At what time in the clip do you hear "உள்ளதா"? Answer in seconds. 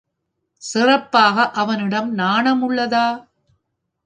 2.61-3.05